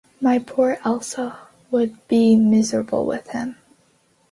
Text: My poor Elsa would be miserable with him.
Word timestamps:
My 0.19 0.39
poor 0.39 0.79
Elsa 0.83 1.37
would 1.69 2.07
be 2.07 2.35
miserable 2.35 3.05
with 3.05 3.27
him. 3.33 3.57